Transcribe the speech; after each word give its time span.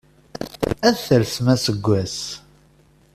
Ad 0.87 0.97
talsem 1.05 1.47
aseggas! 1.53 2.17